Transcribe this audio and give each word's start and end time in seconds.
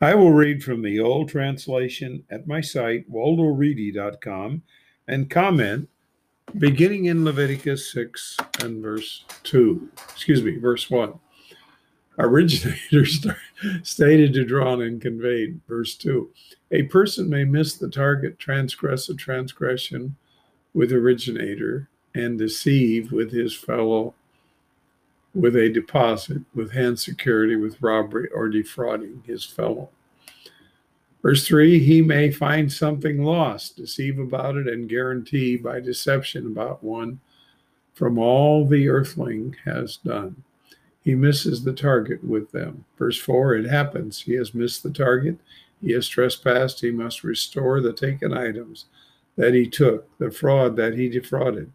I 0.00 0.14
will 0.14 0.32
read 0.32 0.62
from 0.62 0.82
the 0.82 1.00
old 1.00 1.28
translation 1.28 2.24
at 2.30 2.46
my 2.46 2.60
site, 2.60 3.10
waldoreedy.com, 3.10 4.62
and 5.08 5.30
comment 5.30 5.88
beginning 6.58 7.06
in 7.06 7.24
Leviticus 7.24 7.92
6 7.92 8.36
and 8.62 8.82
verse 8.82 9.24
2. 9.44 9.88
Excuse 10.12 10.42
me, 10.42 10.56
verse 10.56 10.90
1. 10.90 11.18
Originators 12.18 13.26
stated 13.82 14.34
to 14.34 14.44
drawn 14.44 14.82
and 14.82 15.00
conveyed. 15.00 15.60
Verse 15.68 15.96
2. 15.96 16.30
A 16.72 16.82
person 16.84 17.28
may 17.28 17.44
miss 17.44 17.76
the 17.76 17.88
target, 17.88 18.38
transgress 18.38 19.08
a 19.08 19.14
transgression 19.14 20.16
with 20.74 20.92
originator, 20.92 21.88
and 22.14 22.38
deceive 22.38 23.10
with 23.10 23.32
his 23.32 23.54
fellow 23.54 24.14
with 25.34 25.56
a 25.56 25.68
deposit, 25.68 26.42
with 26.54 26.72
hand 26.72 26.98
security, 26.98 27.56
with 27.56 27.82
robbery, 27.82 28.28
or 28.32 28.48
defrauding 28.48 29.22
his 29.26 29.44
fellow. 29.44 29.90
Verse 31.22 31.46
3 31.46 31.78
He 31.78 32.02
may 32.02 32.30
find 32.30 32.72
something 32.72 33.24
lost, 33.24 33.76
deceive 33.76 34.18
about 34.18 34.56
it, 34.56 34.68
and 34.68 34.88
guarantee 34.88 35.56
by 35.56 35.80
deception 35.80 36.46
about 36.46 36.84
one 36.84 37.20
from 37.94 38.18
all 38.18 38.66
the 38.66 38.88
earthling 38.88 39.56
has 39.64 39.96
done. 39.96 40.42
He 41.02 41.14
misses 41.14 41.64
the 41.64 41.72
target 41.72 42.22
with 42.24 42.50
them. 42.52 42.84
Verse 42.98 43.18
4 43.18 43.56
It 43.56 43.70
happens. 43.70 44.22
He 44.22 44.34
has 44.34 44.54
missed 44.54 44.82
the 44.82 44.90
target. 44.90 45.38
He 45.80 45.92
has 45.92 46.08
trespassed. 46.08 46.80
He 46.80 46.90
must 46.90 47.24
restore 47.24 47.80
the 47.80 47.92
taken 47.92 48.32
items 48.32 48.86
that 49.36 49.52
he 49.52 49.68
took, 49.68 50.06
the 50.18 50.30
fraud 50.30 50.76
that 50.76 50.94
he 50.94 51.08
defrauded 51.08 51.72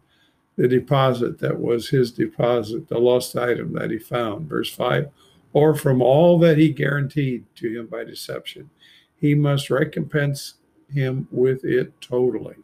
the 0.60 0.68
deposit 0.68 1.38
that 1.38 1.58
was 1.58 1.88
his 1.88 2.12
deposit, 2.12 2.86
the 2.86 2.98
lost 2.98 3.34
item 3.34 3.72
that 3.72 3.90
he 3.90 3.98
found. 3.98 4.46
Verse 4.46 4.70
5 4.70 5.08
or 5.52 5.74
from 5.74 6.02
all 6.02 6.38
that 6.38 6.58
he 6.58 6.68
guaranteed 6.68 7.44
to 7.56 7.80
him 7.80 7.86
by 7.86 8.04
deception. 8.04 8.68
He 9.16 9.34
must 9.34 9.70
recompense 9.70 10.54
him 10.92 11.26
with 11.30 11.64
it 11.64 11.98
totally. 12.00 12.56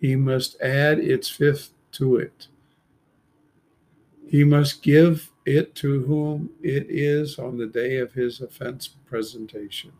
He 0.00 0.14
must 0.16 0.60
add 0.60 1.00
its 1.00 1.28
fifth 1.28 1.72
to 1.92 2.16
it. 2.16 2.46
He 4.28 4.44
must 4.44 4.82
give 4.82 5.30
it 5.44 5.74
to 5.76 6.04
whom 6.04 6.50
it 6.62 6.86
is 6.88 7.40
on 7.40 7.58
the 7.58 7.66
day 7.66 7.98
of 7.98 8.12
his 8.12 8.40
offense 8.40 8.88
presentation. 8.88 9.92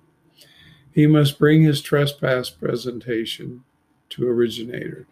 He 0.93 1.09
must 1.09 1.41
bring 1.41 1.63
his 1.63 1.83
trespass 1.83 2.51
presentation 2.51 3.65
to 4.11 4.29
originator. 4.29 5.07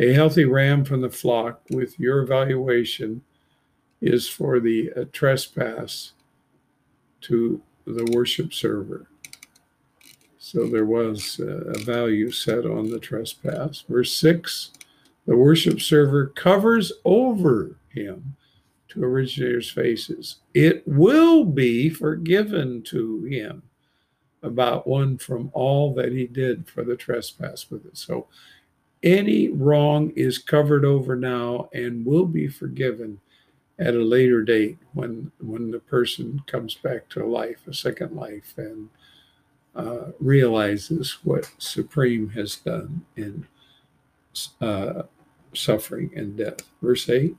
A 0.00 0.14
healthy 0.14 0.46
ram 0.46 0.84
from 0.84 1.02
the 1.02 1.10
flock 1.10 1.60
with 1.70 2.00
your 2.00 2.22
evaluation 2.22 3.22
is 4.00 4.26
for 4.26 4.58
the 4.58 4.90
uh, 4.96 5.04
trespass 5.12 6.12
to 7.20 7.60
the 7.84 8.10
worship 8.14 8.54
server. 8.54 9.06
So 10.38 10.66
there 10.66 10.86
was 10.86 11.38
uh, 11.38 11.64
a 11.66 11.78
value 11.80 12.30
set 12.30 12.64
on 12.64 12.90
the 12.90 12.98
trespass. 12.98 13.84
Verse 13.86 14.12
6 14.14 14.70
the 15.26 15.36
worship 15.36 15.80
server 15.80 16.28
covers 16.28 16.92
over 17.04 17.76
him 17.90 18.36
to 18.88 19.04
originator's 19.04 19.70
faces. 19.70 20.36
It 20.54 20.82
will 20.88 21.44
be 21.44 21.90
forgiven 21.90 22.82
to 22.84 23.24
him 23.24 23.62
about 24.42 24.86
one 24.86 25.18
from 25.18 25.50
all 25.52 25.94
that 25.94 26.10
he 26.12 26.26
did 26.26 26.68
for 26.68 26.82
the 26.82 26.96
trespass 26.96 27.70
with 27.70 27.84
it. 27.84 27.98
So 27.98 28.26
any 29.02 29.48
wrong 29.48 30.10
is 30.10 30.38
covered 30.38 30.84
over 30.84 31.16
now 31.16 31.68
and 31.72 32.04
will 32.04 32.26
be 32.26 32.48
forgiven 32.48 33.20
at 33.78 33.94
a 33.94 34.04
later 34.04 34.42
date 34.42 34.78
when 34.92 35.32
when 35.40 35.70
the 35.70 35.78
person 35.78 36.42
comes 36.46 36.74
back 36.74 37.08
to 37.08 37.24
life, 37.24 37.66
a 37.66 37.72
second 37.72 38.14
life, 38.14 38.54
and 38.58 38.90
uh, 39.74 40.12
realizes 40.18 41.18
what 41.24 41.50
Supreme 41.58 42.30
has 42.30 42.56
done 42.56 43.06
in 43.16 43.46
uh, 44.60 45.02
suffering 45.54 46.10
and 46.14 46.36
death. 46.36 46.60
Verse 46.82 47.08
8, 47.08 47.34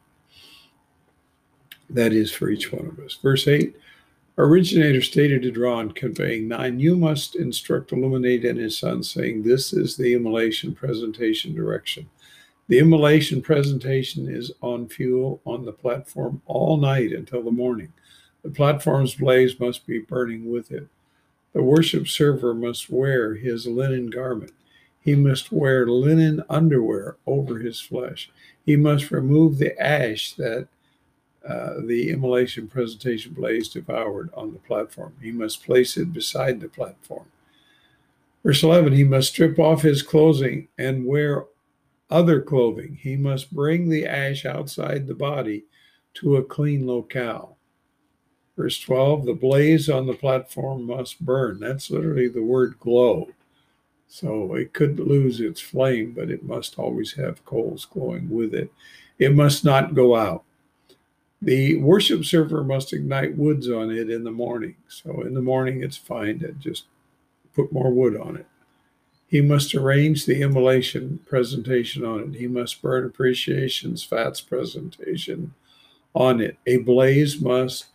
that 1.90 2.14
is 2.14 2.32
for 2.32 2.50
each 2.50 2.72
one 2.72 2.88
of 2.88 3.00
us. 3.00 3.18
Verse 3.22 3.48
8, 3.48 3.76
Originator 4.38 5.02
stated 5.02 5.42
to 5.42 5.52
drawn, 5.52 5.92
conveying 5.92 6.48
nine, 6.48 6.80
you 6.80 6.96
must 6.96 7.36
instruct 7.36 7.92
Illuminate 7.92 8.46
and 8.46 8.58
his 8.58 8.78
son, 8.78 9.04
saying, 9.04 9.44
This 9.44 9.74
is 9.74 9.98
the 9.98 10.14
immolation 10.14 10.74
presentation 10.74 11.54
direction. 11.54 12.10
The 12.70 12.80
immolation 12.80 13.42
presentation 13.42 14.30
is 14.30 14.52
on 14.62 14.88
fuel 14.88 15.42
on 15.46 15.66
the 15.66 15.74
platform 15.74 16.42
all 16.46 16.78
night 16.78 17.12
until 17.12 17.44
the 17.44 17.52
morning. 17.52 17.92
The 18.44 18.50
platform's 18.50 19.16
blaze 19.16 19.60
must 19.60 19.86
be 19.86 20.00
burning 20.00 20.50
with 20.50 20.72
it. 20.72 20.88
The 21.52 21.62
worship 21.62 22.08
server 22.08 22.54
must 22.54 22.90
wear 22.90 23.36
his 23.36 23.68
linen 23.68 24.10
garment. 24.10 24.54
He 25.02 25.16
must 25.16 25.52
wear 25.52 25.86
linen 25.86 26.42
underwear 26.50 27.18
over 27.28 27.60
his 27.60 27.82
flesh. 27.82 28.32
He 28.66 28.78
must 28.78 29.12
remove 29.12 29.58
the 29.58 29.78
ash 29.82 30.34
that 30.36 30.70
uh, 31.48 31.82
the 31.86 32.12
immolation 32.12 32.68
presentation 32.68 33.34
blaze 33.34 33.70
devoured 33.70 34.30
on 34.34 34.54
the 34.54 34.60
platform. 34.60 35.14
He 35.22 35.32
must 35.32 35.66
place 35.66 35.98
it 35.98 36.14
beside 36.14 36.60
the 36.60 36.68
platform. 36.68 37.26
Verse 38.44 38.64
11 38.64 38.94
He 38.94 39.04
must 39.04 39.30
strip 39.30 39.58
off 39.60 39.82
his 39.82 40.04
clothing 40.04 40.68
and 40.78 41.06
wear 41.06 41.46
other 42.10 42.42
clothing. 42.42 42.98
He 43.02 43.16
must 43.16 43.54
bring 43.54 43.90
the 43.90 44.06
ash 44.06 44.46
outside 44.46 45.08
the 45.08 45.16
body 45.16 45.64
to 46.16 46.36
a 46.36 46.44
clean 46.44 46.86
locale. 46.86 47.58
Verse 48.58 48.80
12 48.80 49.26
The 49.26 49.34
blaze 49.34 49.90
on 49.90 50.06
the 50.06 50.14
platform 50.14 50.86
must 50.86 51.26
burn. 51.26 51.60
That's 51.60 51.90
literally 51.90 52.28
the 52.28 52.44
word 52.44 52.80
glow. 52.80 53.30
So 54.08 54.56
it 54.56 54.74
could 54.74 55.00
lose 55.00 55.40
its 55.40 55.62
flame, 55.62 56.12
but 56.12 56.30
it 56.30 56.44
must 56.44 56.78
always 56.78 57.14
have 57.14 57.46
coals 57.46 57.86
glowing 57.86 58.30
with 58.30 58.54
it. 58.54 58.70
It 59.18 59.34
must 59.34 59.64
not 59.64 59.96
go 59.96 60.16
out. 60.16 60.44
The 61.42 61.78
worship 61.78 62.24
server 62.24 62.64
must 62.64 62.94
ignite 62.94 63.36
woods 63.36 63.70
on 63.70 63.90
it 63.90 64.10
in 64.10 64.24
the 64.24 64.32
morning. 64.32 64.76
So 64.88 65.22
in 65.22 65.34
the 65.34 65.42
morning, 65.42 65.84
it's 65.84 65.98
fine 65.98 66.40
to 66.40 66.52
just 66.54 66.86
put 67.56 67.72
more 67.72 67.92
wood 67.92 68.16
on 68.16 68.38
it. 68.38 68.46
He 69.26 69.42
must 69.42 69.74
arrange 69.74 70.26
the 70.26 70.42
immolation 70.42 71.20
presentation 71.26 72.06
on 72.06 72.20
it. 72.20 72.40
He 72.40 72.48
must 72.48 72.82
burn 72.82 73.06
appreciations, 73.06 74.04
fats 74.04 74.42
presentation 74.42 75.54
on 76.14 76.42
it. 76.42 76.58
A 76.68 76.78
blaze 76.78 77.42
must 77.42 77.86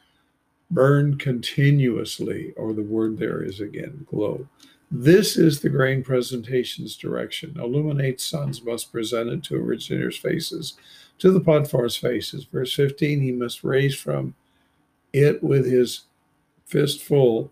burn 0.71 1.19
continuously, 1.19 2.53
or 2.57 2.73
the 2.73 2.83
word 2.83 3.19
there 3.19 3.43
is 3.43 3.61
again 3.61 4.07
glow. 4.11 4.49
This 4.91 5.37
is 5.37 5.61
the 5.61 5.69
grain 5.69 6.03
presentation's 6.03 6.97
direction. 6.97 7.57
Illuminate 7.61 8.21
sons 8.21 8.63
must 8.63 8.91
present 8.91 9.28
it 9.28 9.43
to 9.45 9.57
originators' 9.57 10.17
faces 10.17 10.75
to 11.19 11.31
the 11.31 11.41
platform's 11.41 11.97
faces. 11.97 12.44
Verse 12.44 12.72
15, 12.75 13.21
he 13.21 13.32
must 13.32 13.65
raise 13.65 13.94
from 13.94 14.34
it 15.12 15.43
with 15.43 15.66
his 15.66 16.03
fist 16.66 17.03
full 17.03 17.50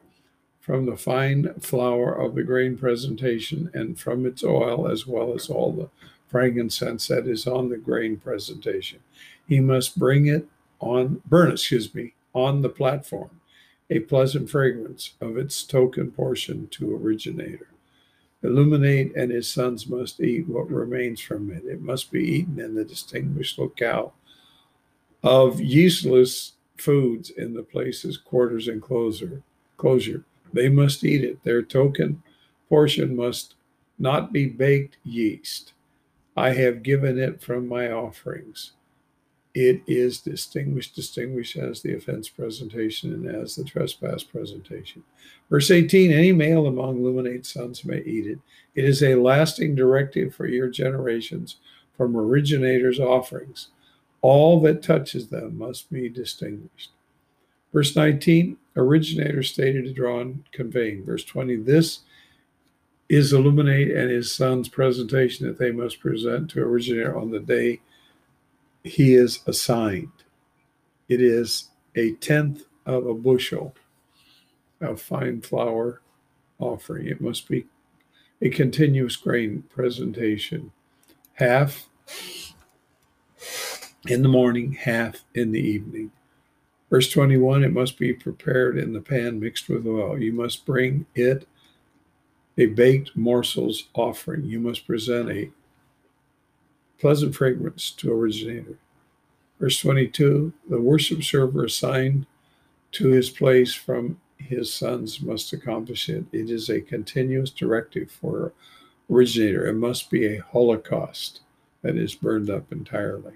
from 0.60 0.86
the 0.86 0.96
fine 0.96 1.52
flour 1.60 2.12
of 2.12 2.34
the 2.34 2.42
grain 2.42 2.76
presentation 2.76 3.70
and 3.74 3.98
from 3.98 4.24
its 4.24 4.42
oil, 4.42 4.88
as 4.88 5.06
well 5.06 5.34
as 5.34 5.50
all 5.50 5.72
the 5.72 5.88
frankincense 6.28 7.06
that 7.08 7.26
is 7.26 7.46
on 7.46 7.68
the 7.68 7.76
grain 7.76 8.16
presentation. 8.16 8.98
He 9.46 9.60
must 9.60 9.98
bring 9.98 10.26
it 10.26 10.48
on, 10.80 11.22
burn, 11.26 11.52
excuse 11.52 11.94
me, 11.94 12.14
on 12.32 12.62
the 12.62 12.70
platform, 12.70 13.40
a 13.90 14.00
pleasant 14.00 14.48
fragrance 14.48 15.12
of 15.20 15.36
its 15.36 15.62
token 15.62 16.10
portion 16.10 16.66
to 16.68 16.96
originator. 16.96 17.68
Illuminate 18.44 19.16
and 19.16 19.32
his 19.32 19.48
sons 19.48 19.88
must 19.88 20.20
eat 20.20 20.46
what 20.46 20.70
remains 20.70 21.18
from 21.18 21.50
it. 21.50 21.64
It 21.64 21.80
must 21.80 22.12
be 22.12 22.22
eaten 22.22 22.60
in 22.60 22.74
the 22.74 22.84
distinguished 22.84 23.58
locale 23.58 24.14
of 25.22 25.60
yeastless 25.60 26.52
foods 26.76 27.30
in 27.30 27.54
the 27.54 27.62
places, 27.62 28.18
quarters, 28.18 28.68
and 28.68 28.82
closure. 28.82 29.42
Closure. 29.78 30.24
They 30.52 30.68
must 30.68 31.02
eat 31.04 31.24
it. 31.24 31.42
Their 31.42 31.62
token 31.62 32.22
portion 32.68 33.16
must 33.16 33.54
not 33.98 34.30
be 34.30 34.46
baked 34.46 34.98
yeast. 35.04 35.72
I 36.36 36.50
have 36.50 36.82
given 36.82 37.18
it 37.18 37.40
from 37.40 37.66
my 37.66 37.90
offerings 37.90 38.72
it 39.54 39.82
is 39.86 40.20
distinguished, 40.20 40.96
distinguished 40.96 41.56
as 41.56 41.80
the 41.80 41.94
offense 41.94 42.28
presentation 42.28 43.12
and 43.12 43.26
as 43.34 43.54
the 43.54 43.62
trespass 43.62 44.24
presentation. 44.24 45.04
Verse 45.48 45.70
18 45.70 46.10
Any 46.10 46.32
male 46.32 46.66
among 46.66 46.98
Illuminate 46.98 47.46
sons 47.46 47.84
may 47.84 48.00
eat 48.00 48.26
it. 48.26 48.40
It 48.74 48.84
is 48.84 49.02
a 49.02 49.14
lasting 49.14 49.76
directive 49.76 50.34
for 50.34 50.46
your 50.46 50.68
generations 50.68 51.56
from 51.96 52.16
originators' 52.16 52.98
offerings. 52.98 53.68
All 54.22 54.60
that 54.62 54.82
touches 54.82 55.28
them 55.28 55.56
must 55.56 55.90
be 55.90 56.08
distinguished. 56.08 56.90
Verse 57.72 57.94
19 57.94 58.56
Originator 58.76 59.44
stated 59.44 59.84
to 59.84 59.92
draw 59.92 60.20
and 60.20 60.42
conveying. 60.50 61.04
Verse 61.04 61.22
20 61.22 61.56
This 61.56 62.00
is 63.08 63.32
Illuminate 63.32 63.90
and 63.92 64.10
his 64.10 64.32
son's 64.32 64.68
presentation 64.68 65.46
that 65.46 65.58
they 65.58 65.70
must 65.70 66.00
present 66.00 66.50
to 66.50 66.60
originator 66.60 67.16
on 67.16 67.30
the 67.30 67.38
day 67.38 67.80
he 68.84 69.14
is 69.14 69.40
assigned. 69.46 70.12
It 71.08 71.20
is 71.20 71.70
a 71.96 72.12
tenth 72.12 72.64
of 72.86 73.06
a 73.06 73.14
bushel 73.14 73.74
of 74.80 75.00
fine 75.00 75.40
flour 75.40 76.02
offering. 76.58 77.06
It 77.08 77.20
must 77.20 77.48
be 77.48 77.66
a 78.42 78.50
continuous 78.50 79.16
grain 79.16 79.64
presentation. 79.70 80.70
Half 81.34 81.88
in 84.06 84.22
the 84.22 84.28
morning, 84.28 84.72
half 84.72 85.24
in 85.34 85.50
the 85.50 85.60
evening. 85.60 86.12
Verse 86.90 87.10
21 87.10 87.64
It 87.64 87.72
must 87.72 87.98
be 87.98 88.12
prepared 88.12 88.76
in 88.76 88.92
the 88.92 89.00
pan 89.00 89.40
mixed 89.40 89.68
with 89.68 89.86
oil. 89.86 90.18
You 90.20 90.32
must 90.32 90.66
bring 90.66 91.06
it 91.14 91.48
a 92.58 92.66
baked 92.66 93.16
morsels 93.16 93.88
offering. 93.94 94.44
You 94.44 94.60
must 94.60 94.86
present 94.86 95.30
a 95.30 95.50
pleasant 96.98 97.34
fragrance 97.34 97.90
to 97.92 98.12
originator. 98.12 98.78
Verse 99.60 99.78
22 99.80 100.52
The 100.68 100.80
worship 100.80 101.22
server 101.22 101.64
assigned 101.64 102.26
to 102.92 103.08
his 103.08 103.30
place 103.30 103.74
from 103.74 104.20
his 104.38 104.72
sons 104.72 105.20
must 105.20 105.52
accomplish 105.52 106.08
it. 106.08 106.24
It 106.32 106.50
is 106.50 106.68
a 106.68 106.80
continuous 106.80 107.50
directive 107.50 108.10
for 108.10 108.52
originator. 109.10 109.66
It 109.66 109.74
must 109.74 110.10
be 110.10 110.26
a 110.26 110.42
holocaust 110.42 111.40
that 111.82 111.96
is 111.96 112.14
burned 112.14 112.50
up 112.50 112.72
entirely. 112.72 113.34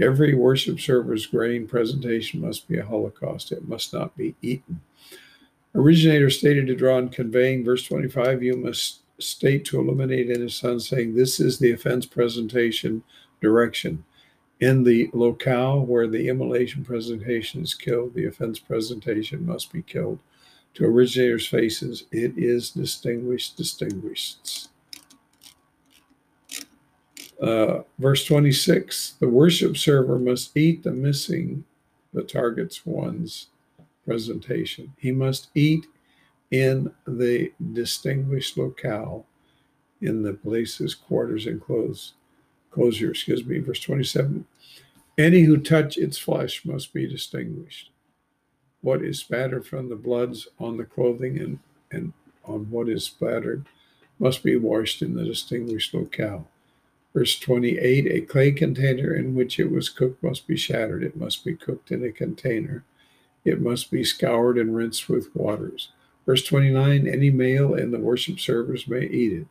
Every 0.00 0.34
worship 0.34 0.78
server's 0.80 1.26
grain 1.26 1.66
presentation 1.66 2.40
must 2.40 2.68
be 2.68 2.78
a 2.78 2.86
holocaust. 2.86 3.50
It 3.50 3.68
must 3.68 3.92
not 3.92 4.16
be 4.16 4.36
eaten. 4.42 4.80
Originator 5.74 6.30
stated 6.30 6.66
to 6.68 6.76
draw 6.76 6.98
in 6.98 7.08
conveying, 7.08 7.64
verse 7.64 7.84
25, 7.84 8.42
you 8.42 8.56
must 8.56 9.00
state 9.18 9.64
to 9.66 9.80
illuminate 9.80 10.30
in 10.30 10.40
his 10.40 10.54
son, 10.54 10.80
saying, 10.80 11.14
This 11.14 11.40
is 11.40 11.58
the 11.58 11.72
offense 11.72 12.06
presentation 12.06 13.02
direction. 13.40 14.04
In 14.60 14.82
the 14.82 15.08
locale 15.12 15.84
where 15.84 16.08
the 16.08 16.28
immolation 16.28 16.84
presentation 16.84 17.62
is 17.62 17.74
killed, 17.74 18.14
the 18.14 18.26
offense 18.26 18.58
presentation 18.58 19.46
must 19.46 19.72
be 19.72 19.82
killed. 19.82 20.18
To 20.74 20.84
originator's 20.84 21.46
faces, 21.46 22.04
it 22.10 22.32
is 22.36 22.70
distinguished, 22.70 23.56
distinguished. 23.56 24.68
Uh, 27.40 27.82
verse 28.00 28.24
26 28.24 29.12
the 29.20 29.28
worship 29.28 29.76
server 29.76 30.18
must 30.18 30.56
eat 30.56 30.82
the 30.82 30.90
missing, 30.90 31.64
the 32.12 32.22
target's 32.22 32.84
one's 32.84 33.46
presentation. 34.04 34.92
He 34.98 35.12
must 35.12 35.48
eat 35.54 35.86
in 36.50 36.92
the 37.06 37.52
distinguished 37.72 38.56
locale 38.56 39.26
in 40.00 40.22
the 40.22 40.32
places, 40.32 40.94
quarters, 40.94 41.46
and 41.46 41.60
clothes. 41.60 42.14
Closure, 42.70 43.10
excuse 43.10 43.44
me, 43.44 43.58
verse 43.58 43.80
27. 43.80 44.46
Any 45.16 45.42
who 45.42 45.56
touch 45.56 45.96
its 45.96 46.16
flesh 46.16 46.64
must 46.64 46.92
be 46.92 47.08
distinguished. 47.08 47.90
What 48.80 49.02
is 49.02 49.18
spattered 49.18 49.66
from 49.66 49.88
the 49.88 49.96
bloods 49.96 50.46
on 50.60 50.76
the 50.76 50.84
clothing 50.84 51.38
and, 51.38 51.58
and 51.90 52.12
on 52.44 52.70
what 52.70 52.88
is 52.88 53.04
splattered 53.04 53.66
must 54.18 54.42
be 54.42 54.56
washed 54.56 55.02
in 55.02 55.14
the 55.14 55.24
distinguished 55.24 55.92
locale. 55.92 56.48
Verse 57.12 57.38
28 57.38 58.06
A 58.06 58.20
clay 58.20 58.52
container 58.52 59.14
in 59.14 59.34
which 59.34 59.58
it 59.58 59.70
was 59.70 59.88
cooked 59.88 60.22
must 60.22 60.46
be 60.46 60.56
shattered. 60.56 61.02
It 61.02 61.16
must 61.16 61.44
be 61.44 61.56
cooked 61.56 61.90
in 61.90 62.04
a 62.04 62.12
container. 62.12 62.84
It 63.44 63.60
must 63.60 63.90
be 63.90 64.04
scoured 64.04 64.58
and 64.58 64.76
rinsed 64.76 65.08
with 65.08 65.34
waters. 65.34 65.90
Verse 66.28 66.44
29 66.44 67.08
Any 67.08 67.30
male 67.30 67.72
in 67.72 67.90
the 67.90 67.98
worship 67.98 68.38
service 68.38 68.86
may 68.86 69.06
eat 69.06 69.32
it. 69.32 69.46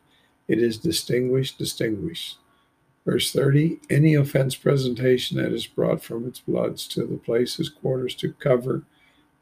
It 0.46 0.62
is 0.62 0.78
distinguished, 0.78 1.58
distinguished. 1.58 2.38
Verse 3.04 3.32
30 3.32 3.80
Any 3.90 4.14
offense 4.14 4.54
presentation 4.54 5.38
that 5.38 5.52
is 5.52 5.66
brought 5.66 6.04
from 6.04 6.24
its 6.24 6.38
bloods 6.38 6.86
to 6.88 7.04
the 7.04 7.16
places, 7.16 7.68
quarters 7.68 8.14
to 8.16 8.32
cover 8.34 8.84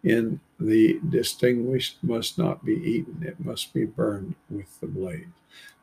in 0.02 0.40
the 0.58 0.98
distinguished 1.06 1.98
must 2.02 2.38
not 2.38 2.64
be 2.64 2.72
eaten. 2.72 3.22
It 3.22 3.44
must 3.44 3.74
be 3.74 3.84
burned 3.84 4.34
with 4.48 4.80
the 4.80 4.86
blade. 4.86 5.28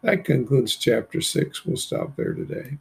That 0.02 0.26
concludes 0.26 0.76
chapter 0.76 1.22
6. 1.22 1.68
We'll 1.68 1.78
stop 1.78 2.16
there 2.16 2.34
today. 2.34 2.72